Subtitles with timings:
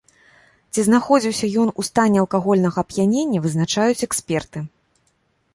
[0.75, 4.59] Ці знаходзіўся ён у стане алкагольнага ап'янення, вызначаюць эксперты.